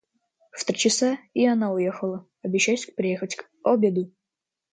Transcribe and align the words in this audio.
В 0.51 0.65
три 0.65 0.75
часа 0.79 1.19
и 1.35 1.45
она 1.45 1.71
уехала, 1.71 2.27
обещаясь 2.41 2.87
приехать 2.87 3.35
к 3.35 3.47
обеду. 3.63 4.11